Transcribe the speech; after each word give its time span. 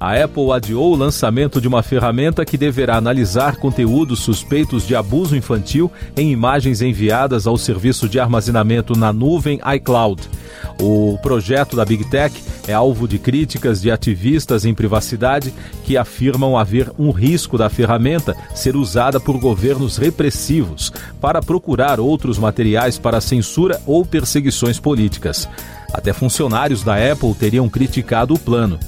A 0.00 0.14
Apple 0.14 0.50
adiou 0.50 0.94
o 0.94 0.96
lançamento 0.96 1.60
de 1.60 1.68
uma 1.68 1.82
ferramenta 1.82 2.42
que 2.42 2.56
deverá 2.56 2.96
analisar 2.96 3.56
conteúdos 3.56 4.20
suspeitos 4.20 4.86
de 4.86 4.96
abuso 4.96 5.36
infantil 5.36 5.92
em 6.16 6.32
imagens 6.32 6.80
enviadas 6.80 7.46
ao 7.46 7.58
serviço 7.58 8.08
de 8.08 8.18
armazenamento 8.18 8.96
na 8.98 9.12
nuvem 9.12 9.60
iCloud. 9.76 10.22
O 10.80 11.18
projeto 11.22 11.76
da 11.76 11.84
Big 11.84 12.08
Tech 12.08 12.34
é 12.66 12.72
alvo 12.72 13.06
de 13.06 13.18
críticas 13.18 13.82
de 13.82 13.90
ativistas 13.90 14.64
em 14.64 14.72
privacidade 14.72 15.52
que 15.84 15.98
afirmam 15.98 16.56
haver 16.56 16.90
um 16.98 17.10
risco 17.10 17.58
da 17.58 17.68
ferramenta 17.68 18.34
ser 18.54 18.76
usada 18.76 19.20
por 19.20 19.38
governos 19.38 19.98
repressivos 19.98 20.90
para 21.20 21.42
procurar 21.42 22.00
outros 22.00 22.38
materiais 22.38 22.96
para 22.96 23.20
censura 23.20 23.78
ou 23.84 24.06
perseguições 24.06 24.80
políticas. 24.80 25.46
Até 25.92 26.14
funcionários 26.14 26.82
da 26.82 26.94
Apple 26.94 27.34
teriam 27.34 27.68
criticado 27.68 28.32
o 28.32 28.38
plano. 28.38 28.78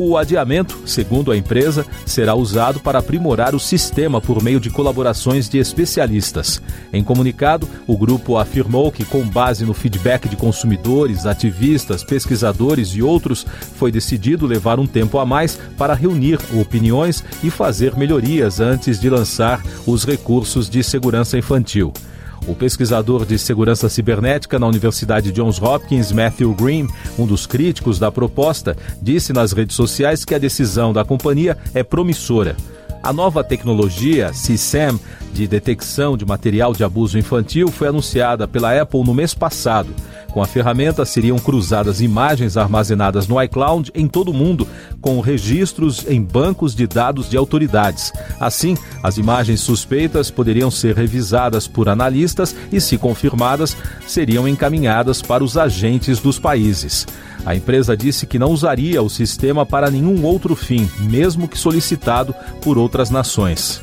O 0.00 0.16
adiamento, 0.16 0.78
segundo 0.86 1.32
a 1.32 1.36
empresa, 1.36 1.84
será 2.06 2.32
usado 2.32 2.78
para 2.78 3.00
aprimorar 3.00 3.52
o 3.52 3.58
sistema 3.58 4.20
por 4.20 4.40
meio 4.40 4.60
de 4.60 4.70
colaborações 4.70 5.48
de 5.48 5.58
especialistas. 5.58 6.62
Em 6.92 7.02
comunicado, 7.02 7.68
o 7.84 7.96
grupo 7.96 8.36
afirmou 8.36 8.92
que, 8.92 9.04
com 9.04 9.26
base 9.26 9.64
no 9.64 9.74
feedback 9.74 10.28
de 10.28 10.36
consumidores, 10.36 11.26
ativistas, 11.26 12.04
pesquisadores 12.04 12.90
e 12.90 13.02
outros, 13.02 13.44
foi 13.74 13.90
decidido 13.90 14.46
levar 14.46 14.78
um 14.78 14.86
tempo 14.86 15.18
a 15.18 15.26
mais 15.26 15.58
para 15.76 15.94
reunir 15.94 16.38
opiniões 16.54 17.24
e 17.42 17.50
fazer 17.50 17.96
melhorias 17.96 18.60
antes 18.60 19.00
de 19.00 19.10
lançar 19.10 19.60
os 19.84 20.04
recursos 20.04 20.70
de 20.70 20.80
segurança 20.80 21.36
infantil. 21.36 21.92
O 22.48 22.54
pesquisador 22.54 23.26
de 23.26 23.38
segurança 23.38 23.90
cibernética 23.90 24.58
na 24.58 24.66
Universidade 24.66 25.30
Johns 25.30 25.60
Hopkins, 25.60 26.10
Matthew 26.10 26.54
Green, 26.54 26.88
um 27.18 27.26
dos 27.26 27.46
críticos 27.46 27.98
da 27.98 28.10
proposta, 28.10 28.74
disse 29.02 29.34
nas 29.34 29.52
redes 29.52 29.76
sociais 29.76 30.24
que 30.24 30.34
a 30.34 30.38
decisão 30.38 30.90
da 30.90 31.04
companhia 31.04 31.58
é 31.74 31.82
promissora. 31.82 32.56
A 33.02 33.12
nova 33.12 33.44
tecnologia, 33.44 34.30
CSAM, 34.30 34.98
de 35.34 35.46
detecção 35.46 36.16
de 36.16 36.24
material 36.24 36.72
de 36.72 36.82
abuso 36.82 37.18
infantil, 37.18 37.68
foi 37.68 37.88
anunciada 37.88 38.48
pela 38.48 38.80
Apple 38.80 39.04
no 39.04 39.12
mês 39.12 39.34
passado. 39.34 39.94
Com 40.32 40.42
a 40.42 40.46
ferramenta 40.46 41.06
seriam 41.06 41.38
cruzadas 41.38 42.02
imagens 42.02 42.56
armazenadas 42.56 43.26
no 43.26 43.42
iCloud 43.42 43.90
em 43.94 44.06
todo 44.06 44.30
o 44.30 44.34
mundo, 44.34 44.68
com 45.00 45.20
registros 45.20 46.04
em 46.06 46.22
bancos 46.22 46.74
de 46.74 46.86
dados 46.86 47.30
de 47.30 47.36
autoridades. 47.36 48.12
Assim, 48.38 48.76
as 49.02 49.16
imagens 49.16 49.60
suspeitas 49.60 50.30
poderiam 50.30 50.70
ser 50.70 50.94
revisadas 50.94 51.66
por 51.66 51.88
analistas 51.88 52.54
e, 52.70 52.80
se 52.80 52.98
confirmadas, 52.98 53.76
seriam 54.06 54.46
encaminhadas 54.46 55.22
para 55.22 55.42
os 55.42 55.56
agentes 55.56 56.20
dos 56.20 56.38
países. 56.38 57.06
A 57.46 57.54
empresa 57.54 57.96
disse 57.96 58.26
que 58.26 58.38
não 58.38 58.50
usaria 58.50 59.02
o 59.02 59.08
sistema 59.08 59.64
para 59.64 59.90
nenhum 59.90 60.22
outro 60.24 60.54
fim, 60.54 60.90
mesmo 61.00 61.48
que 61.48 61.56
solicitado 61.56 62.34
por 62.60 62.76
outras 62.76 63.08
nações. 63.08 63.80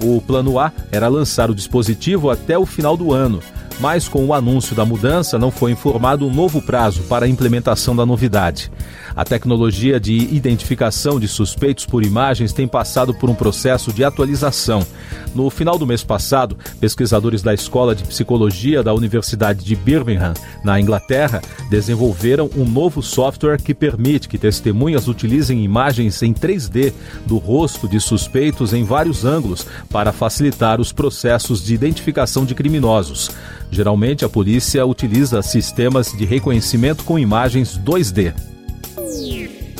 O 0.00 0.20
plano 0.20 0.58
A 0.58 0.72
era 0.90 1.08
lançar 1.08 1.50
o 1.50 1.54
dispositivo 1.54 2.30
até 2.30 2.56
o 2.56 2.66
final 2.66 2.96
do 2.96 3.12
ano 3.12 3.40
mas 3.80 4.08
com 4.08 4.24
o 4.24 4.34
anúncio 4.34 4.74
da 4.74 4.84
mudança 4.84 5.38
não 5.38 5.50
foi 5.50 5.72
informado 5.72 6.26
um 6.26 6.32
novo 6.32 6.60
prazo 6.62 7.02
para 7.02 7.26
a 7.26 7.28
implementação 7.28 7.94
da 7.94 8.06
novidade. 8.06 8.70
A 9.14 9.24
tecnologia 9.24 10.00
de 10.00 10.14
identificação 10.34 11.20
de 11.20 11.28
suspeitos 11.28 11.84
por 11.84 12.02
imagens 12.02 12.52
tem 12.52 12.66
passado 12.66 13.12
por 13.12 13.28
um 13.28 13.34
processo 13.34 13.92
de 13.92 14.02
atualização. 14.02 14.86
No 15.34 15.50
final 15.50 15.78
do 15.78 15.86
mês 15.86 16.02
passado, 16.02 16.56
pesquisadores 16.80 17.42
da 17.42 17.52
Escola 17.52 17.94
de 17.94 18.04
Psicologia 18.04 18.82
da 18.82 18.94
Universidade 18.94 19.64
de 19.64 19.76
Birmingham, 19.76 20.34
na 20.64 20.80
Inglaterra, 20.80 21.42
desenvolveram 21.68 22.50
um 22.56 22.64
novo 22.64 23.02
software 23.02 23.58
que 23.58 23.74
permite 23.74 24.28
que 24.28 24.38
testemunhas 24.38 25.08
utilizem 25.08 25.62
imagens 25.62 26.22
em 26.22 26.32
3D 26.32 26.92
do 27.26 27.36
rosto 27.36 27.88
de 27.88 28.00
suspeitos 28.00 28.72
em 28.72 28.84
vários 28.84 29.24
ângulos 29.24 29.66
para 29.90 30.12
facilitar 30.12 30.80
os 30.80 30.92
processos 30.92 31.62
de 31.62 31.74
identificação 31.74 32.44
de 32.44 32.54
criminosos. 32.54 33.30
Geralmente, 33.72 34.22
a 34.22 34.28
polícia 34.28 34.84
utiliza 34.84 35.40
sistemas 35.40 36.12
de 36.12 36.26
reconhecimento 36.26 37.04
com 37.04 37.18
imagens 37.18 37.78
2D. 37.78 38.34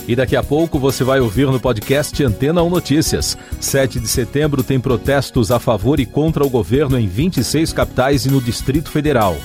E 0.09 0.17
daqui 0.17 0.35
a 0.35 0.43
pouco 0.43 0.79
você 0.79 1.05
vai 1.05 1.21
ouvir 1.21 1.47
no 1.47 1.61
podcast 1.61 2.25
Antena 2.25 2.63
1 2.63 2.71
Notícias. 2.71 3.37
7 3.61 4.01
de 4.01 4.09
setembro 4.09 4.65
tem 4.65 4.81
protestos 4.81 5.51
a 5.51 5.59
favor 5.59 6.01
e 6.01 6.07
contra 6.07 6.43
o 6.43 6.49
governo 6.49 6.99
em 6.99 7.07
26 7.07 7.75
capitais 7.75 8.25
e 8.25 8.31
no 8.31 8.41
Distrito 8.41 8.91
Federal. 8.91 9.37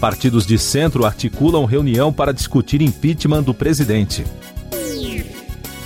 Partidos 0.00 0.46
de 0.46 0.58
centro 0.58 1.04
articulam 1.04 1.66
reunião 1.66 2.10
para 2.10 2.32
discutir 2.32 2.80
impeachment 2.80 3.42
do 3.42 3.52
presidente. 3.52 4.24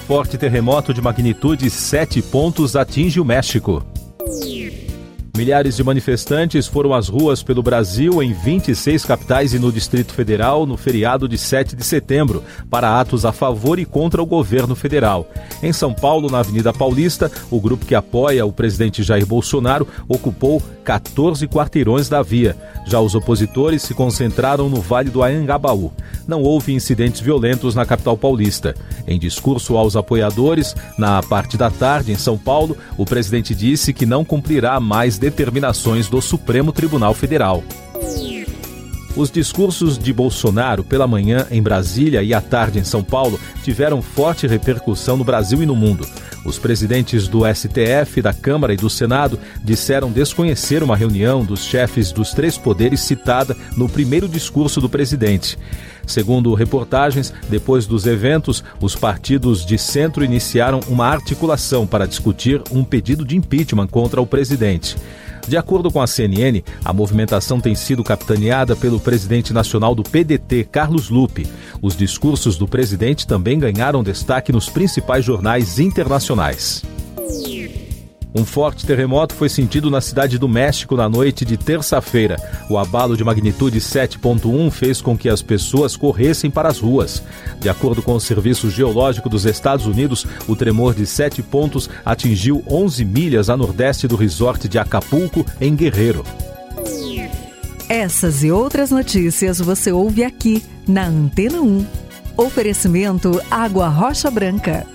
Forte 0.07 0.39
terremoto 0.39 0.95
de 0.95 1.03
magnitude 1.03 1.69
7 1.71 2.23
pontos 2.23 2.77
atinge 2.77 3.21
o 3.21 3.25
México. 3.25 3.90
Milhares 5.41 5.75
de 5.75 5.83
manifestantes 5.83 6.67
foram 6.67 6.93
às 6.93 7.09
ruas 7.09 7.43
pelo 7.43 7.63
Brasil 7.63 8.23
em 8.23 8.31
26 8.31 9.07
capitais 9.07 9.55
e 9.55 9.59
no 9.59 9.73
Distrito 9.73 10.13
Federal 10.13 10.67
no 10.67 10.77
feriado 10.77 11.27
de 11.27 11.39
7 11.39 11.75
de 11.75 11.83
setembro, 11.83 12.45
para 12.69 13.01
atos 13.01 13.25
a 13.25 13.33
favor 13.33 13.79
e 13.79 13.87
contra 13.87 14.23
o 14.23 14.27
governo 14.27 14.77
federal. 14.77 15.27
Em 15.63 15.73
São 15.73 15.95
Paulo, 15.95 16.29
na 16.31 16.41
Avenida 16.41 16.75
Paulista, 16.75 17.33
o 17.51 17.59
grupo 17.59 17.87
que 17.87 17.95
apoia 17.95 18.45
o 18.45 18.53
presidente 18.53 19.03
Jair 19.03 19.25
Bolsonaro 19.25 19.89
ocupou 20.07 20.63
14 20.85 21.49
quarteirões 21.49 22.07
da 22.07 22.21
via. 22.21 22.55
Já 22.87 23.01
os 23.01 23.15
opositores 23.15 23.81
se 23.81 23.95
concentraram 23.95 24.69
no 24.69 24.81
Vale 24.81 25.09
do 25.09 25.23
Anhangabaú. 25.23 25.91
Não 26.29 26.43
houve 26.43 26.75
incidentes 26.75 27.21
violentos 27.21 27.75
na 27.75 27.87
capital 27.87 28.17
paulista. 28.17 28.75
Em 29.07 29.19
discurso 29.19 29.77
aos 29.77 29.97
apoiadores, 29.97 30.75
na 30.99 31.23
parte 31.23 31.57
da 31.57 31.71
tarde, 31.71 32.13
em 32.13 32.17
São 32.17 32.37
Paulo, 32.37 32.77
o 32.99 33.07
presidente 33.07 33.55
disse 33.55 33.95
que 33.95 34.05
não 34.05 34.25
cumprirá 34.25 34.79
mais 34.81 35.19
determinações 35.31 36.09
do 36.09 36.21
Supremo 36.21 36.73
Tribunal 36.73 37.15
Federal. 37.15 37.63
Os 39.17 39.29
discursos 39.29 39.99
de 39.99 40.13
Bolsonaro 40.13 40.85
pela 40.85 41.07
manhã 41.07 41.47
em 41.51 41.61
Brasília 41.61 42.23
e 42.23 42.33
à 42.33 42.41
tarde 42.41 42.79
em 42.79 42.85
São 42.85 43.03
Paulo 43.03 43.41
tiveram 43.63 44.01
forte 44.01 44.47
repercussão 44.47 45.17
no 45.17 45.25
Brasil 45.25 45.63
e 45.63 45.67
no 45.67 45.75
mundo. 45.75 46.07
Os 46.45 46.59
presidentes 46.59 47.27
do 47.29 47.41
STF, 47.45 48.23
da 48.23 48.33
Câmara 48.33 48.73
e 48.73 48.77
do 48.77 48.89
Senado 48.89 49.39
disseram 49.63 50.11
desconhecer 50.11 50.83
uma 50.83 50.97
reunião 50.97 51.45
dos 51.45 51.65
chefes 51.65 52.13
dos 52.13 52.33
três 52.33 52.57
poderes 52.57 53.01
citada 53.01 53.57
no 53.77 53.89
primeiro 53.89 54.29
discurso 54.29 54.81
do 54.81 54.89
presidente. 54.89 55.59
Segundo 56.07 56.55
reportagens, 56.55 57.33
depois 57.49 57.87
dos 57.87 58.07
eventos, 58.07 58.65
os 58.81 58.95
partidos 58.95 59.67
de 59.67 59.77
centro 59.77 60.25
iniciaram 60.25 60.81
uma 60.89 61.07
articulação 61.07 61.87
para 61.87 62.07
discutir 62.07 62.63
um 62.71 62.85
pedido 62.85 63.25
de 63.25 63.37
impeachment 63.37 63.89
contra 63.89 64.21
o 64.21 64.27
presidente. 64.27 64.97
De 65.47 65.57
acordo 65.57 65.91
com 65.91 66.01
a 66.01 66.07
CNN, 66.07 66.63
a 66.85 66.93
movimentação 66.93 67.61
tem 67.61 67.75
sido 67.75 68.05
capitaneada 68.05 68.77
pelo 68.77 69.01
presidente 69.01 69.53
nacional 69.53 69.95
do 69.95 70.03
PDT, 70.03 70.69
Carlos 70.71 71.11
Lupe. 71.11 71.47
Os 71.83 71.97
discursos 71.97 72.57
do 72.57 72.69
presidente 72.69 73.27
também 73.27 73.59
ganharam 73.59 74.03
destaque 74.03 74.53
nos 74.53 74.69
principais 74.69 75.25
jornais 75.25 75.79
internacionais. 75.79 76.83
Um 78.35 78.45
forte 78.45 78.87
terremoto 78.87 79.35
foi 79.35 79.49
sentido 79.49 79.91
na 79.91 80.01
cidade 80.01 80.39
do 80.39 80.49
México 80.49 80.97
na 80.97 81.09
noite 81.09 81.45
de 81.45 81.57
terça-feira. 81.57 82.37
O 82.69 82.79
abalo 82.79 83.17
de 83.17 83.25
magnitude 83.25 83.81
7.1 83.81 84.71
fez 84.71 85.01
com 85.01 85.19
que 85.19 85.29
as 85.29 85.43
pessoas 85.43 85.97
corressem 85.97 86.51
para 86.51 86.69
as 86.69 86.79
ruas. 86.79 87.23
De 87.59 87.69
acordo 87.69 88.03
com 88.03 88.15
o 88.15 88.21
Serviço 88.21 88.71
Geológico 88.71 89.29
dos 89.29 89.45
Estados 89.45 89.87
Unidos, 89.87 90.27
o 90.47 90.55
tremor 90.55 90.95
de 90.95 91.07
7 91.07 91.43
pontos 91.43 91.91
atingiu 92.05 92.63
11 92.69 93.05
milhas 93.05 93.51
a 93.51 93.57
nordeste 93.57 94.07
do 94.07 94.15
resort 94.15 94.69
de 94.69 94.79
Acapulco, 94.79 95.45
em 95.61 95.75
Guerreiro. 95.75 96.25
Essas 97.89 98.45
e 98.45 98.53
outras 98.53 98.93
notícias 98.93 99.59
você 99.59 99.91
ouve 99.91 100.23
aqui 100.23 100.63
na 100.87 101.09
Antena 101.09 101.61
1. 101.61 101.85
Oferecimento 102.37 103.43
Água 103.51 103.89
Rocha 103.89 104.31
Branca. 104.31 104.87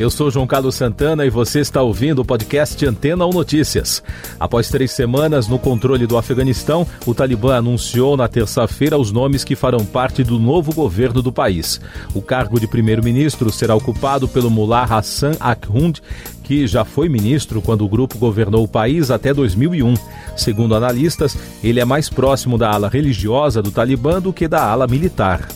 Eu 0.00 0.08
sou 0.08 0.30
João 0.30 0.46
Carlos 0.46 0.76
Santana 0.76 1.26
e 1.26 1.30
você 1.30 1.60
está 1.60 1.82
ouvindo 1.82 2.20
o 2.20 2.24
podcast 2.24 2.86
Antena 2.86 3.26
ou 3.26 3.34
Notícias. 3.34 4.02
Após 4.40 4.70
três 4.70 4.92
semanas 4.92 5.46
no 5.46 5.58
controle 5.58 6.06
do 6.06 6.16
Afeganistão, 6.16 6.86
o 7.04 7.12
Talibã 7.12 7.56
anunciou 7.56 8.16
na 8.16 8.26
terça-feira 8.26 8.96
os 8.96 9.12
nomes 9.12 9.44
que 9.44 9.54
farão 9.54 9.84
parte 9.84 10.24
do 10.24 10.38
novo 10.38 10.72
governo 10.72 11.20
do 11.20 11.30
país. 11.30 11.82
O 12.14 12.22
cargo 12.22 12.58
de 12.58 12.66
primeiro-ministro 12.66 13.52
será 13.52 13.74
ocupado 13.74 14.26
pelo 14.26 14.50
Mullah 14.50 14.84
Hassan 14.84 15.32
Akhund, 15.38 16.00
que 16.44 16.66
já 16.66 16.82
foi 16.82 17.10
ministro 17.10 17.60
quando 17.60 17.84
o 17.84 17.88
grupo 17.88 18.16
governou 18.16 18.64
o 18.64 18.68
país 18.68 19.10
até 19.10 19.34
2001. 19.34 19.92
Segundo 20.34 20.74
analistas, 20.74 21.36
ele 21.62 21.78
é 21.78 21.84
mais 21.84 22.08
próximo 22.08 22.56
da 22.56 22.72
ala 22.72 22.88
religiosa 22.88 23.60
do 23.60 23.70
Talibã 23.70 24.18
do 24.18 24.32
que 24.32 24.48
da 24.48 24.64
ala 24.64 24.86
militar. 24.86 25.46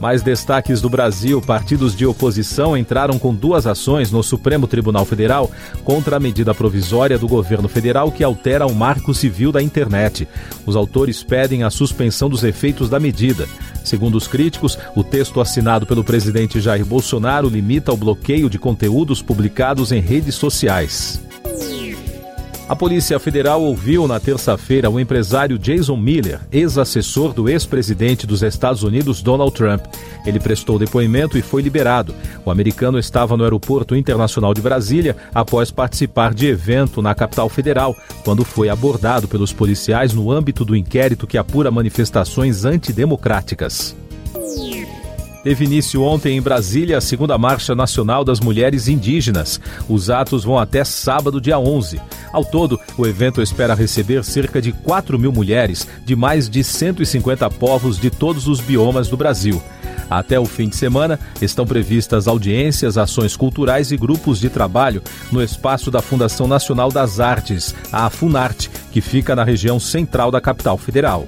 Mais 0.00 0.22
destaques 0.22 0.80
do 0.80 0.88
Brasil: 0.88 1.42
partidos 1.42 1.94
de 1.94 2.06
oposição 2.06 2.74
entraram 2.74 3.18
com 3.18 3.34
duas 3.34 3.66
ações 3.66 4.10
no 4.10 4.22
Supremo 4.22 4.66
Tribunal 4.66 5.04
Federal 5.04 5.50
contra 5.84 6.16
a 6.16 6.20
medida 6.20 6.54
provisória 6.54 7.18
do 7.18 7.28
governo 7.28 7.68
federal 7.68 8.10
que 8.10 8.24
altera 8.24 8.66
o 8.66 8.74
marco 8.74 9.12
civil 9.12 9.52
da 9.52 9.62
internet. 9.62 10.26
Os 10.64 10.74
autores 10.74 11.22
pedem 11.22 11.62
a 11.62 11.70
suspensão 11.70 12.30
dos 12.30 12.42
efeitos 12.42 12.88
da 12.88 12.98
medida. 12.98 13.46
Segundo 13.84 14.16
os 14.16 14.26
críticos, 14.26 14.78
o 14.96 15.04
texto 15.04 15.40
assinado 15.40 15.86
pelo 15.86 16.02
presidente 16.02 16.60
Jair 16.60 16.84
Bolsonaro 16.84 17.48
limita 17.48 17.92
o 17.92 17.96
bloqueio 17.96 18.48
de 18.48 18.58
conteúdos 18.58 19.20
publicados 19.20 19.92
em 19.92 20.00
redes 20.00 20.34
sociais. 20.34 21.29
A 22.70 22.76
Polícia 22.76 23.18
Federal 23.18 23.60
ouviu 23.60 24.06
na 24.06 24.20
terça-feira 24.20 24.88
o 24.88 25.00
empresário 25.00 25.58
Jason 25.58 25.96
Miller, 25.96 26.38
ex-assessor 26.52 27.32
do 27.32 27.48
ex-presidente 27.48 28.28
dos 28.28 28.44
Estados 28.44 28.84
Unidos 28.84 29.20
Donald 29.20 29.52
Trump. 29.52 29.80
Ele 30.24 30.38
prestou 30.38 30.78
depoimento 30.78 31.36
e 31.36 31.42
foi 31.42 31.62
liberado. 31.62 32.14
O 32.44 32.50
americano 32.50 32.96
estava 32.96 33.36
no 33.36 33.42
Aeroporto 33.42 33.96
Internacional 33.96 34.54
de 34.54 34.60
Brasília 34.62 35.16
após 35.34 35.72
participar 35.72 36.32
de 36.32 36.46
evento 36.46 37.02
na 37.02 37.12
capital 37.12 37.48
federal, 37.48 37.96
quando 38.24 38.44
foi 38.44 38.68
abordado 38.68 39.26
pelos 39.26 39.52
policiais 39.52 40.12
no 40.12 40.30
âmbito 40.30 40.64
do 40.64 40.76
inquérito 40.76 41.26
que 41.26 41.36
apura 41.36 41.72
manifestações 41.72 42.64
antidemocráticas. 42.64 43.96
Teve 45.42 45.64
início 45.64 46.02
ontem 46.02 46.36
em 46.36 46.42
Brasília 46.42 46.98
a 46.98 47.00
segunda 47.00 47.38
Marcha 47.38 47.74
Nacional 47.74 48.22
das 48.24 48.40
Mulheres 48.40 48.88
Indígenas. 48.88 49.58
Os 49.88 50.10
atos 50.10 50.44
vão 50.44 50.58
até 50.58 50.84
sábado, 50.84 51.40
dia 51.40 51.58
11. 51.58 51.98
Ao 52.30 52.44
todo, 52.44 52.78
o 52.98 53.06
evento 53.06 53.40
espera 53.40 53.74
receber 53.74 54.22
cerca 54.22 54.60
de 54.60 54.70
4 54.70 55.18
mil 55.18 55.32
mulheres 55.32 55.88
de 56.04 56.14
mais 56.14 56.48
de 56.48 56.62
150 56.62 57.48
povos 57.50 57.98
de 57.98 58.10
todos 58.10 58.46
os 58.48 58.60
biomas 58.60 59.08
do 59.08 59.16
Brasil. 59.16 59.62
Até 60.10 60.38
o 60.38 60.44
fim 60.44 60.68
de 60.68 60.76
semana, 60.76 61.18
estão 61.40 61.64
previstas 61.64 62.28
audiências, 62.28 62.98
ações 62.98 63.34
culturais 63.34 63.92
e 63.92 63.96
grupos 63.96 64.40
de 64.40 64.50
trabalho 64.50 65.02
no 65.32 65.42
espaço 65.42 65.90
da 65.90 66.02
Fundação 66.02 66.46
Nacional 66.46 66.90
das 66.90 67.18
Artes, 67.18 67.74
a 67.90 68.10
FUNARTE, 68.10 68.68
que 68.92 69.00
fica 69.00 69.34
na 69.34 69.44
região 69.44 69.80
central 69.80 70.30
da 70.30 70.40
capital 70.40 70.76
federal. 70.76 71.26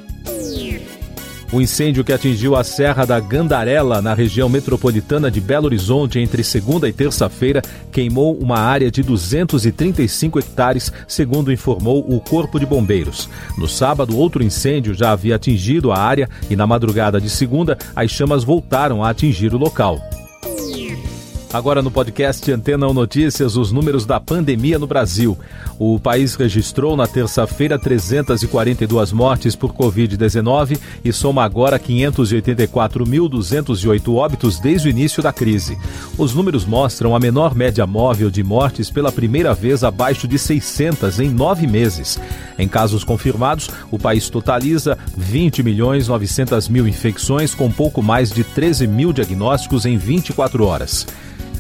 O 1.52 1.60
incêndio 1.60 2.02
que 2.02 2.14
atingiu 2.14 2.56
a 2.56 2.64
Serra 2.64 3.04
da 3.04 3.20
Gandarela, 3.20 4.00
na 4.00 4.14
região 4.14 4.48
metropolitana 4.48 5.30
de 5.30 5.38
Belo 5.38 5.66
Horizonte, 5.66 6.18
entre 6.18 6.42
segunda 6.42 6.88
e 6.88 6.94
terça-feira, 6.94 7.60
queimou 7.92 8.34
uma 8.38 8.58
área 8.58 8.90
de 8.90 9.02
235 9.02 10.38
hectares, 10.38 10.90
segundo 11.06 11.52
informou 11.52 12.06
o 12.08 12.18
Corpo 12.20 12.58
de 12.58 12.64
Bombeiros. 12.64 13.28
No 13.58 13.68
sábado, 13.68 14.16
outro 14.16 14.42
incêndio 14.42 14.94
já 14.94 15.12
havia 15.12 15.36
atingido 15.36 15.92
a 15.92 15.98
área 15.98 16.26
e, 16.48 16.56
na 16.56 16.66
madrugada 16.66 17.20
de 17.20 17.28
segunda, 17.28 17.76
as 17.94 18.10
chamas 18.10 18.44
voltaram 18.44 19.04
a 19.04 19.10
atingir 19.10 19.52
o 19.52 19.58
local. 19.58 20.00
Agora 21.52 21.82
no 21.82 21.90
podcast 21.90 22.50
Antena 22.50 22.88
1 22.88 22.94
Notícias, 22.94 23.58
os 23.58 23.70
números 23.70 24.06
da 24.06 24.18
pandemia 24.18 24.78
no 24.78 24.86
Brasil. 24.86 25.36
O 25.78 26.00
país 26.00 26.34
registrou 26.34 26.96
na 26.96 27.06
terça-feira 27.06 27.78
342 27.78 29.12
mortes 29.12 29.54
por 29.54 29.74
Covid-19 29.74 30.80
e 31.04 31.12
soma 31.12 31.44
agora 31.44 31.78
584.208 31.78 34.14
óbitos 34.14 34.58
desde 34.58 34.88
o 34.88 34.90
início 34.90 35.22
da 35.22 35.30
crise. 35.30 35.76
Os 36.16 36.34
números 36.34 36.64
mostram 36.64 37.14
a 37.14 37.20
menor 37.20 37.54
média 37.54 37.86
móvel 37.86 38.30
de 38.30 38.42
mortes 38.42 38.90
pela 38.90 39.12
primeira 39.12 39.52
vez 39.52 39.84
abaixo 39.84 40.26
de 40.26 40.38
600 40.38 41.20
em 41.20 41.28
nove 41.28 41.66
meses. 41.66 42.18
Em 42.58 42.66
casos 42.66 43.04
confirmados, 43.04 43.68
o 43.90 43.98
país 43.98 44.30
totaliza 44.30 44.96
20 45.18 45.62
milhões 45.62 46.08
900 46.08 46.70
mil 46.70 46.88
infecções 46.88 47.54
com 47.54 47.70
pouco 47.70 48.02
mais 48.02 48.30
de 48.30 48.42
13 48.42 48.86
mil 48.86 49.12
diagnósticos 49.12 49.84
em 49.84 49.98
24 49.98 50.64
horas. 50.64 51.06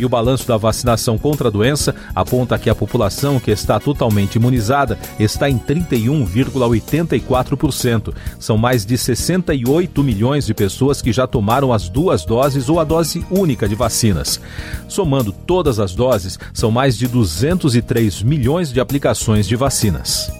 E 0.02 0.04
o 0.04 0.08
balanço 0.08 0.48
da 0.48 0.56
vacinação 0.56 1.16
contra 1.16 1.46
a 1.46 1.50
doença 1.50 1.94
aponta 2.12 2.58
que 2.58 2.68
a 2.68 2.74
população 2.74 3.38
que 3.38 3.52
está 3.52 3.78
totalmente 3.78 4.34
imunizada 4.34 4.98
está 5.16 5.48
em 5.48 5.56
31,84%. 5.56 8.12
São 8.36 8.58
mais 8.58 8.84
de 8.84 8.98
68 8.98 10.02
milhões 10.02 10.44
de 10.44 10.54
pessoas 10.54 11.00
que 11.00 11.12
já 11.12 11.28
tomaram 11.28 11.72
as 11.72 11.88
duas 11.88 12.24
doses 12.24 12.68
ou 12.68 12.80
a 12.80 12.84
dose 12.84 13.24
única 13.30 13.68
de 13.68 13.76
vacinas. 13.76 14.40
Somando 14.88 15.30
todas 15.30 15.78
as 15.78 15.94
doses, 15.94 16.36
são 16.52 16.72
mais 16.72 16.98
de 16.98 17.06
203 17.06 18.24
milhões 18.24 18.72
de 18.72 18.80
aplicações 18.80 19.46
de 19.46 19.54
vacinas. 19.54 20.32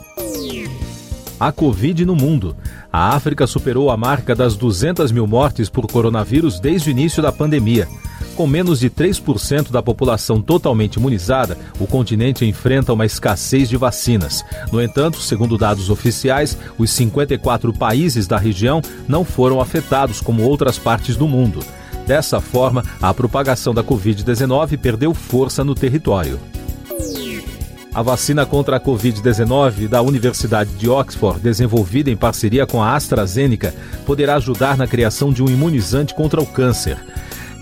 A 1.38 1.52
Covid 1.52 2.04
no 2.04 2.16
mundo. 2.16 2.56
A 2.92 3.14
África 3.14 3.46
superou 3.46 3.92
a 3.92 3.96
marca 3.96 4.34
das 4.34 4.56
200 4.56 5.12
mil 5.12 5.28
mortes 5.28 5.70
por 5.70 5.86
coronavírus 5.86 6.58
desde 6.58 6.88
o 6.88 6.90
início 6.90 7.22
da 7.22 7.30
pandemia. 7.30 7.86
Com 8.36 8.46
menos 8.46 8.80
de 8.80 8.88
3% 8.88 9.70
da 9.70 9.82
população 9.82 10.40
totalmente 10.40 10.96
imunizada, 10.96 11.58
o 11.78 11.86
continente 11.86 12.46
enfrenta 12.46 12.92
uma 12.92 13.04
escassez 13.04 13.68
de 13.68 13.76
vacinas. 13.76 14.42
No 14.72 14.82
entanto, 14.82 15.20
segundo 15.20 15.58
dados 15.58 15.90
oficiais, 15.90 16.56
os 16.78 16.90
54 16.90 17.72
países 17.74 18.26
da 18.26 18.38
região 18.38 18.80
não 19.06 19.22
foram 19.22 19.60
afetados 19.60 20.20
como 20.20 20.42
outras 20.42 20.78
partes 20.78 21.14
do 21.14 21.28
mundo. 21.28 21.60
Dessa 22.06 22.40
forma, 22.40 22.82
a 23.00 23.12
propagação 23.12 23.74
da 23.74 23.84
Covid-19 23.84 24.78
perdeu 24.78 25.12
força 25.12 25.62
no 25.62 25.74
território. 25.74 26.40
A 27.94 28.00
vacina 28.00 28.46
contra 28.46 28.76
a 28.76 28.80
Covid-19 28.80 29.86
da 29.86 30.00
Universidade 30.00 30.70
de 30.76 30.88
Oxford, 30.88 31.38
desenvolvida 31.40 32.10
em 32.10 32.16
parceria 32.16 32.66
com 32.66 32.82
a 32.82 32.96
AstraZeneca, 32.96 33.74
poderá 34.06 34.36
ajudar 34.36 34.78
na 34.78 34.86
criação 34.86 35.30
de 35.30 35.42
um 35.42 35.48
imunizante 35.48 36.14
contra 36.14 36.40
o 36.40 36.46
câncer. 36.46 36.96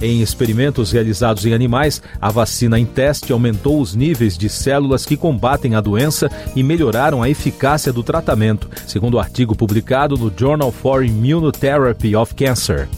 Em 0.01 0.23
experimentos 0.23 0.93
realizados 0.93 1.45
em 1.45 1.53
animais, 1.53 2.03
a 2.21 2.31
vacina 2.31 2.79
em 2.81 2.87
teste 2.87 3.33
aumentou 3.33 3.81
os 3.81 3.95
níveis 3.95 4.39
de 4.39 4.49
células 4.49 5.05
que 5.05 5.17
combatem 5.17 5.75
a 5.75 5.81
doença 5.81 6.31
e 6.57 6.63
melhoraram 6.63 7.23
a 7.23 7.29
eficácia 7.29 7.93
do 7.93 8.03
tratamento, 8.03 8.69
segundo 8.87 9.15
o 9.15 9.21
artigo 9.21 9.55
publicado 9.55 10.17
no 10.17 10.33
Journal 10.35 10.73
for 10.73 11.05
Immunotherapy 11.05 12.17
of 12.17 12.35
Cancer. 12.35 12.89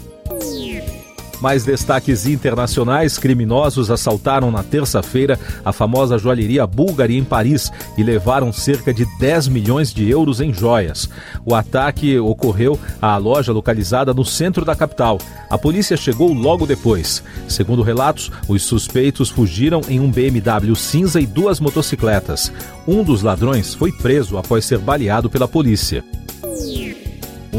Mais 1.42 1.64
destaques 1.64 2.24
internacionais: 2.24 3.18
criminosos 3.18 3.90
assaltaram 3.90 4.48
na 4.52 4.62
terça-feira 4.62 5.36
a 5.64 5.72
famosa 5.72 6.16
joalheria 6.16 6.64
Bulgari 6.68 7.18
em 7.18 7.24
Paris 7.24 7.72
e 7.98 8.02
levaram 8.04 8.52
cerca 8.52 8.94
de 8.94 9.04
10 9.18 9.48
milhões 9.48 9.92
de 9.92 10.08
euros 10.08 10.40
em 10.40 10.54
joias. 10.54 11.10
O 11.44 11.52
ataque 11.52 12.16
ocorreu 12.16 12.78
à 13.00 13.16
loja 13.16 13.52
localizada 13.52 14.14
no 14.14 14.24
centro 14.24 14.64
da 14.64 14.76
capital. 14.76 15.18
A 15.50 15.58
polícia 15.58 15.96
chegou 15.96 16.32
logo 16.32 16.64
depois. 16.64 17.24
Segundo 17.48 17.82
relatos, 17.82 18.30
os 18.46 18.62
suspeitos 18.62 19.28
fugiram 19.28 19.80
em 19.88 19.98
um 19.98 20.12
BMW 20.12 20.76
cinza 20.76 21.20
e 21.20 21.26
duas 21.26 21.58
motocicletas. 21.58 22.52
Um 22.86 23.02
dos 23.02 23.20
ladrões 23.20 23.74
foi 23.74 23.90
preso 23.90 24.38
após 24.38 24.64
ser 24.64 24.78
baleado 24.78 25.28
pela 25.28 25.48
polícia. 25.48 26.04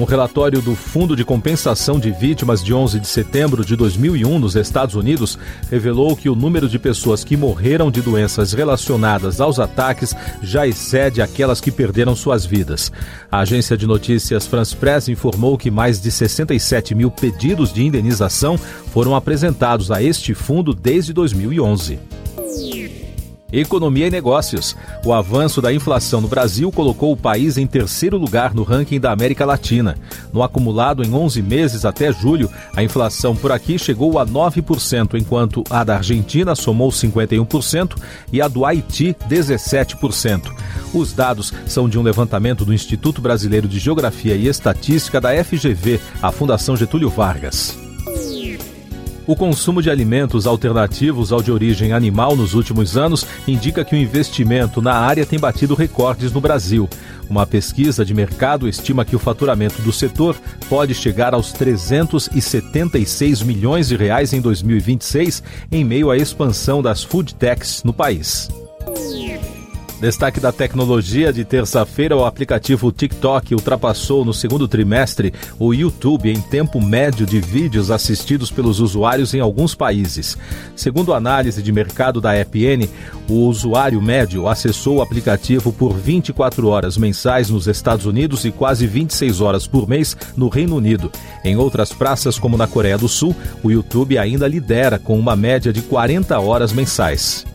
Um 0.04 0.06
relatório 0.06 0.62
do 0.62 0.76
Fundo 0.76 1.16
de 1.16 1.24
Compensação 1.24 1.98
de 1.98 2.12
Vítimas 2.12 2.62
de 2.62 2.74
11 2.74 3.00
de 3.00 3.08
setembro 3.08 3.64
de 3.64 3.74
2001 3.74 4.38
nos 4.38 4.54
Estados 4.54 4.96
Unidos 4.96 5.40
revelou 5.72 6.14
que 6.14 6.28
o 6.28 6.36
número 6.36 6.68
de 6.68 6.78
pessoas 6.78 7.24
que 7.24 7.38
morreram 7.38 7.90
de 7.90 8.02
doenças 8.02 8.52
relacionadas 8.52 9.40
aos 9.40 9.60
ataques 9.60 10.14
já 10.42 10.68
excede 10.68 11.22
aquelas 11.22 11.62
que 11.62 11.72
perderam 11.72 12.18
suas 12.18 12.46
vidas. 12.46 12.92
A 13.32 13.40
agência 13.40 13.78
de 13.78 13.88
notícias 13.88 14.46
France 14.46 14.76
Press 14.76 15.08
informou 15.08 15.58
que 15.58 15.72
mais 15.72 16.02
de 16.02 16.12
67 16.12 16.94
mil 16.94 17.10
pedidos 17.10 17.72
de 17.72 17.86
indenização 17.86 18.58
foram 18.58 19.16
apresentados 19.16 19.90
a 19.90 20.04
este 20.04 20.34
fundo 20.34 20.74
desde 20.74 21.14
2011. 21.14 22.23
Economia 23.54 24.08
e 24.08 24.10
negócios. 24.10 24.76
O 25.06 25.14
avanço 25.14 25.62
da 25.62 25.72
inflação 25.72 26.20
no 26.20 26.28
Brasil 26.28 26.72
colocou 26.72 27.12
o 27.12 27.18
país 27.18 27.56
em 27.56 27.68
terceiro 27.68 28.18
lugar 28.18 28.52
no 28.52 28.64
ranking 28.64 29.00
da 29.00 29.12
América 29.12 29.46
Latina. 29.46 29.96
No 30.34 30.42
acumulado 30.42 31.04
em 31.04 31.14
11 31.14 31.44
meses 31.44 31.86
até 31.86 32.12
julho, 32.12 32.50
a 32.76 32.84
inflação 32.84 33.36
por 33.36 33.52
aqui 33.52 33.78
chegou 33.78 34.18
a 34.18 34.26
9%, 34.26 35.14
enquanto 35.14 35.64
a 35.70 35.84
da 35.84 35.98
Argentina 35.98 36.56
somou 36.56 36.90
51% 36.90 37.96
e 38.32 38.42
a 38.42 38.48
do 38.48 38.66
Haiti 38.66 39.16
17%. 39.30 40.52
Os 40.92 41.14
dados 41.14 41.54
são 41.68 41.88
de 41.88 42.00
um 42.00 42.02
levantamento 42.02 42.66
do 42.66 42.74
Instituto 42.74 43.22
Brasileiro 43.22 43.68
de 43.68 43.78
Geografia 43.78 44.36
e 44.36 44.48
Estatística 44.48 45.22
da 45.22 45.30
FGV, 45.44 46.00
a 46.24 46.32
Fundação 46.32 46.76
Getúlio 46.76 47.10
Vargas. 47.10 47.83
O 49.26 49.38
consumo 49.38 49.82
de 49.82 49.90
alimentos 49.90 50.46
alternativos 50.46 51.32
ao 51.32 51.42
de 51.42 51.50
origem 51.50 51.94
animal 51.94 52.36
nos 52.36 52.54
últimos 52.54 52.98
anos 52.98 53.26
indica 53.48 53.86
que 53.86 53.96
o 53.96 53.98
investimento 53.98 54.82
na 54.82 54.96
área 54.96 55.26
tem 55.26 55.40
batido 55.40 55.76
recordes 55.76 56.34
no 56.34 56.42
Brasil. 56.42 56.90
Uma 57.30 57.48
pesquisa 57.48 58.04
de 58.04 58.14
mercado 58.14 58.68
estima 58.68 59.06
que 59.06 59.16
o 59.16 59.20
faturamento 59.20 59.82
do 59.82 59.94
setor 59.94 60.36
pode 60.68 60.94
chegar 60.94 61.34
aos 61.34 61.54
376 61.54 63.42
milhões 63.44 63.88
de 63.88 63.96
reais 63.96 64.34
em 64.34 64.42
2026, 64.42 65.42
em 65.72 65.86
meio 65.86 66.12
à 66.12 66.18
expansão 66.18 66.82
das 66.82 67.02
food 67.02 67.34
techs 67.36 67.82
no 67.82 67.94
país. 67.94 68.50
Destaque 70.04 70.38
da 70.38 70.52
tecnologia 70.52 71.32
de 71.32 71.46
terça-feira, 71.46 72.18
o 72.18 72.26
aplicativo 72.26 72.92
TikTok 72.92 73.56
ultrapassou 73.56 74.26
no 74.26 74.34
segundo 74.34 74.68
trimestre 74.68 75.34
o 75.58 75.74
YouTube 75.74 76.30
em 76.30 76.42
tempo 76.42 76.82
médio 76.82 77.26
de 77.26 77.40
vídeos 77.40 77.90
assistidos 77.90 78.52
pelos 78.52 78.82
usuários 78.82 79.34
em 79.34 79.40
alguns 79.40 79.74
países. 79.74 80.38
Segundo 80.76 81.14
a 81.14 81.18
análise 81.18 81.64
de 81.64 81.72
mercado 81.72 82.20
da 82.20 82.38
EPN, 82.38 82.90
o 83.30 83.48
usuário 83.48 84.02
médio 84.02 84.46
acessou 84.50 84.98
o 84.98 85.02
aplicativo 85.02 85.72
por 85.72 85.94
24 85.94 86.68
horas 86.68 86.98
mensais 86.98 87.50
nos 87.50 87.66
Estados 87.68 88.06
Unidos 88.06 88.44
e 88.44 88.52
quase 88.52 88.86
26 88.86 89.40
horas 89.40 89.66
por 89.66 89.88
mês 89.88 90.18
no 90.36 90.50
Reino 90.50 90.76
Unido. 90.76 91.10
Em 91.46 91.56
outras 91.56 91.94
praças, 91.94 92.38
como 92.38 92.58
na 92.58 92.68
Coreia 92.68 92.98
do 92.98 93.08
Sul, 93.08 93.34
o 93.64 93.72
YouTube 93.72 94.18
ainda 94.18 94.50
lidera 94.50 95.00
com 95.00 95.18
uma 95.18 95.38
média 95.38 95.72
de 95.72 95.82
40 95.82 96.38
horas 96.42 96.74
mensais. 96.74 97.46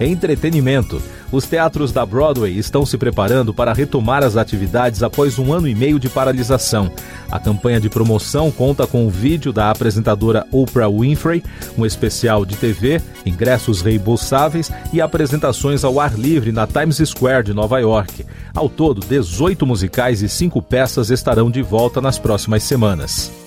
Entretenimento. 0.00 1.02
Os 1.30 1.44
teatros 1.44 1.92
da 1.92 2.06
Broadway 2.06 2.56
estão 2.56 2.86
se 2.86 2.96
preparando 2.96 3.52
para 3.52 3.72
retomar 3.72 4.24
as 4.24 4.36
atividades 4.36 5.02
após 5.02 5.38
um 5.38 5.52
ano 5.52 5.68
e 5.68 5.74
meio 5.74 5.98
de 5.98 6.08
paralisação. 6.08 6.90
A 7.30 7.38
campanha 7.38 7.80
de 7.80 7.90
promoção 7.90 8.50
conta 8.50 8.86
com 8.86 9.06
o 9.06 9.10
vídeo 9.10 9.52
da 9.52 9.70
apresentadora 9.70 10.46
Oprah 10.50 10.88
Winfrey, 10.88 11.44
um 11.76 11.84
especial 11.84 12.46
de 12.46 12.56
TV, 12.56 13.02
ingressos 13.26 13.82
reembolsáveis 13.82 14.70
e 14.92 15.00
apresentações 15.00 15.84
ao 15.84 16.00
ar 16.00 16.18
livre 16.18 16.52
na 16.52 16.66
Times 16.66 16.96
Square 16.96 17.44
de 17.44 17.52
Nova 17.52 17.78
York. 17.78 18.24
Ao 18.54 18.68
todo, 18.68 19.04
18 19.06 19.66
musicais 19.66 20.22
e 20.22 20.28
5 20.28 20.62
peças 20.62 21.10
estarão 21.10 21.50
de 21.50 21.60
volta 21.60 22.00
nas 22.00 22.18
próximas 22.18 22.62
semanas. 22.62 23.37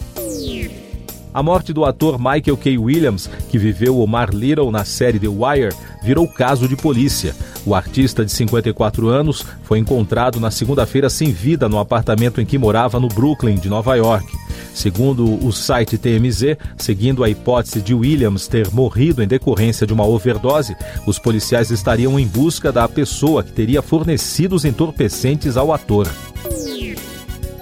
A 1.34 1.42
morte 1.42 1.72
do 1.72 1.86
ator 1.86 2.18
Michael 2.18 2.58
K. 2.58 2.78
Williams, 2.78 3.30
que 3.50 3.58
viveu 3.58 4.00
Omar 4.00 4.36
Little 4.36 4.70
na 4.70 4.84
série 4.84 5.18
The 5.18 5.30
Wire, 5.30 5.74
virou 6.04 6.28
caso 6.28 6.68
de 6.68 6.76
polícia. 6.76 7.34
O 7.66 7.74
artista 7.74 8.26
de 8.26 8.32
54 8.32 9.08
anos 9.08 9.46
foi 9.64 9.80
encontrado 9.80 10.42
na 10.42 10.52
segunda-feira 10.52 11.10
sem 11.10 11.32
vida 11.32 11.70
no 11.70 11.80
apartamento 11.80 12.42
em 12.42 12.46
que 12.46 12.58
morava 12.58 13.00
no 13.00 13.08
Brooklyn, 13.08 13.56
de 13.56 13.70
Nova 13.70 13.96
York. 13.96 14.28
Segundo 14.74 15.46
o 15.46 15.52
site 15.54 15.98
TMZ, 15.98 16.58
seguindo 16.78 17.24
a 17.24 17.30
hipótese 17.30 17.82
de 17.82 17.94
Williams 17.94 18.48
ter 18.48 18.70
morrido 18.72 19.24
em 19.24 19.28
decorrência 19.28 19.88
de 19.88 19.94
uma 19.94 20.06
overdose, 20.06 20.76
os 21.06 21.18
policiais 21.18 21.72
estariam 21.72 22.20
em 22.20 22.28
busca 22.28 22.72
da 22.72 22.88
pessoa 22.90 23.44
que 23.44 23.52
teria 23.52 23.82
fornecido 23.82 24.56
os 24.56 24.66
entorpecentes 24.66 25.56
ao 25.56 25.72
ator. 25.74 26.08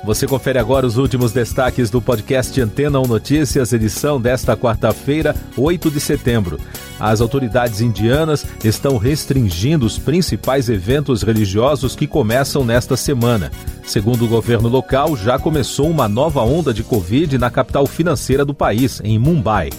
Você 0.10 0.26
confere 0.26 0.58
agora 0.58 0.88
os 0.88 0.98
últimos 0.98 1.32
destaques 1.32 1.92
do 1.92 2.02
podcast 2.02 2.60
Antena 2.60 3.00
1 3.00 3.04
Notícias, 3.04 3.72
edição 3.74 4.20
desta 4.20 4.58
quarta-feira, 4.58 5.36
8 5.56 5.92
de 5.92 6.00
setembro. 6.00 6.60
As 7.00 7.22
autoridades 7.22 7.80
indianas 7.80 8.44
estão 8.64 8.98
restringindo 8.98 9.86
os 9.86 10.00
principais 10.00 10.68
eventos 10.68 11.22
religiosos 11.22 11.96
que 11.96 12.08
começam 12.08 12.66
nesta 12.66 12.98
semana. 12.98 13.52
Segundo 13.86 14.26
o 14.26 14.28
governo 14.28 14.68
local, 14.68 15.16
já 15.16 15.38
começou 15.38 15.88
uma 15.88 16.10
nova 16.10 16.42
onda 16.42 16.74
de 16.74 16.82
Covid 16.82 17.38
na 17.38 17.52
capital 17.52 17.86
financeira 17.86 18.44
do 18.44 18.54
país, 18.56 19.00
em 19.04 19.20
Mumbai. 19.20 19.70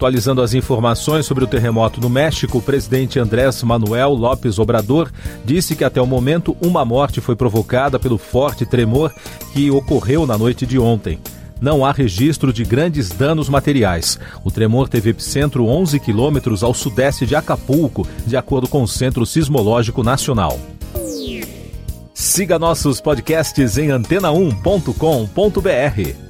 Atualizando 0.00 0.40
as 0.40 0.54
informações 0.54 1.26
sobre 1.26 1.44
o 1.44 1.46
terremoto 1.46 2.00
no 2.00 2.08
México, 2.08 2.56
o 2.56 2.62
presidente 2.62 3.18
Andrés 3.18 3.62
Manuel 3.62 4.14
López 4.14 4.58
Obrador 4.58 5.12
disse 5.44 5.76
que 5.76 5.84
até 5.84 6.00
o 6.00 6.06
momento 6.06 6.56
uma 6.58 6.86
morte 6.86 7.20
foi 7.20 7.36
provocada 7.36 7.98
pelo 7.98 8.16
forte 8.16 8.64
tremor 8.64 9.12
que 9.52 9.70
ocorreu 9.70 10.26
na 10.26 10.38
noite 10.38 10.64
de 10.64 10.78
ontem. 10.78 11.18
Não 11.60 11.84
há 11.84 11.92
registro 11.92 12.50
de 12.50 12.64
grandes 12.64 13.10
danos 13.10 13.50
materiais. 13.50 14.18
O 14.42 14.50
tremor 14.50 14.88
teve 14.88 15.10
epicentro 15.10 15.66
11 15.66 16.00
quilômetros 16.00 16.62
ao 16.62 16.72
sudeste 16.72 17.26
de 17.26 17.36
Acapulco, 17.36 18.08
de 18.26 18.38
acordo 18.38 18.68
com 18.68 18.82
o 18.82 18.88
Centro 18.88 19.26
Sismológico 19.26 20.02
Nacional. 20.02 20.58
Siga 22.14 22.58
nossos 22.58 23.02
podcasts 23.02 23.76
em 23.76 23.88
antena1.com.br. 23.88 26.29